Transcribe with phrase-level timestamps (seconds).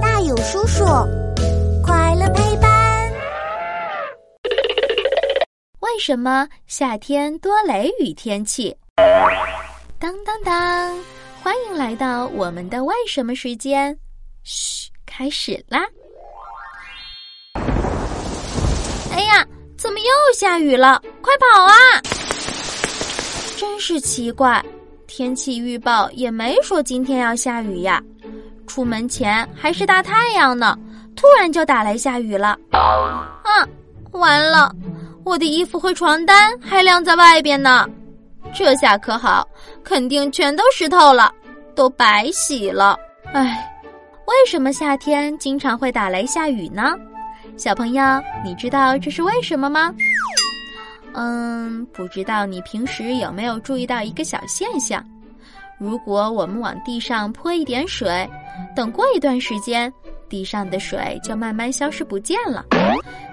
[0.00, 0.84] 大有叔叔，
[1.84, 3.12] 快乐陪伴。
[5.80, 8.74] 为什么夏天多雷雨天气？
[9.98, 10.98] 当当当！
[11.42, 13.96] 欢迎来到我们的为什么时间。
[14.42, 15.84] 嘘，开始啦！
[19.12, 19.46] 哎呀，
[19.76, 21.02] 怎么又下雨了？
[21.20, 21.72] 快跑啊！
[23.56, 24.64] 真是奇怪，
[25.06, 28.02] 天气预报也没说今天要下雨呀。
[28.76, 30.78] 出门前还是大太阳呢，
[31.16, 32.58] 突然就打雷下雨了。
[32.72, 33.64] 啊，
[34.10, 34.70] 完了！
[35.24, 37.88] 我的衣服和床单还晾在外边呢，
[38.52, 39.48] 这下可好，
[39.82, 41.32] 肯定全都湿透了，
[41.74, 42.98] 都白洗了。
[43.32, 43.66] 唉，
[44.26, 46.94] 为什么夏天经常会打雷下雨呢？
[47.56, 48.04] 小朋友，
[48.44, 49.90] 你知道这是为什么吗？
[51.14, 55.02] 嗯，不知道你平时有没有注意到一个小现象？
[55.78, 58.28] 如果我们往地上泼一点水，
[58.74, 59.92] 等过一段时间，
[60.28, 62.64] 地上的水就慢慢消失不见了。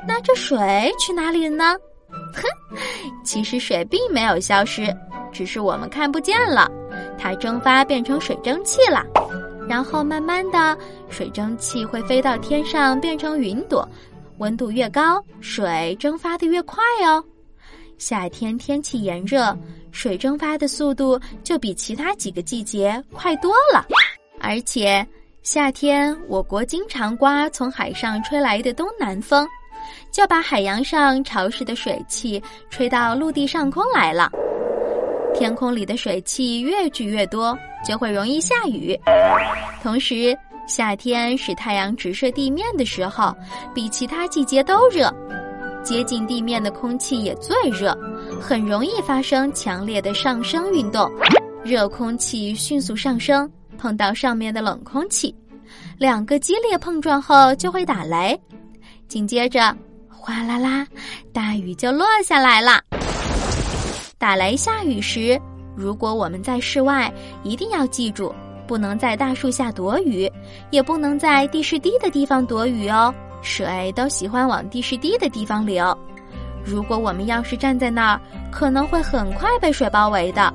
[0.08, 1.76] 那这水去哪里了呢？
[2.34, 2.44] 哼，
[3.24, 4.94] 其实水并没有消失，
[5.32, 6.70] 只是我们看不见了。
[7.18, 9.06] 它蒸发变成水蒸气了，
[9.68, 10.78] 然后慢慢的，
[11.10, 13.88] 水蒸气会飞到天上变成云朵。
[14.40, 17.24] 温度越高，水蒸发的越快哦。
[17.98, 19.58] 夏天天气炎热，
[19.92, 23.86] 水蒸发的速度就比其他几个季节快多了。
[24.40, 25.06] 而且
[25.42, 29.48] 夏天我国经常刮从海上吹来的东南风，
[30.12, 34.30] 就把海洋上潮湿的水汽吹到陆地上空来了。
[35.34, 39.00] 天空里的水汽越聚越多，就会容易下雨。
[39.82, 43.36] 同时，夏天使太阳直射地面的时候，
[43.74, 45.14] 比其他季节都热。
[45.84, 47.96] 接近地面的空气也最热，
[48.42, 51.12] 很容易发生强烈的上升运动。
[51.64, 55.36] 热空气迅速上升，碰到上面的冷空气，
[55.98, 58.40] 两个激烈碰撞后就会打雷。
[59.08, 59.76] 紧接着，
[60.10, 60.88] 哗啦啦，
[61.34, 62.82] 大雨就落下来了。
[64.18, 65.40] 打雷下雨时，
[65.76, 67.14] 如果我们在室外，
[67.44, 68.34] 一定要记住，
[68.66, 70.32] 不能在大树下躲雨，
[70.72, 73.14] 也不能在地势低的地方躲雨哦。
[73.44, 75.96] 水都喜欢往地势低的地方流，
[76.64, 78.22] 如果我们要是站在那儿，
[78.52, 80.52] 可能会很快被水包围的。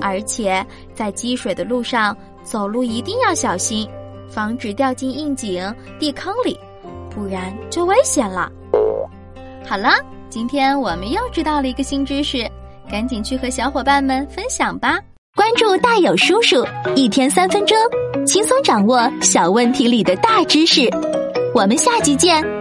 [0.00, 0.64] 而且
[0.94, 3.86] 在积水的路上走路一定要小心，
[4.30, 6.58] 防止掉进窨井、地坑里，
[7.10, 8.50] 不然就危险了。
[9.66, 9.90] 好了，
[10.30, 12.48] 今天我们又知道了一个新知识，
[12.88, 15.00] 赶紧去和小伙伴们分享吧！
[15.34, 16.64] 关注大有叔叔，
[16.94, 17.76] 一天三分钟，
[18.24, 20.88] 轻松掌握小问题里的大知识。
[21.58, 22.57] 我们下集见。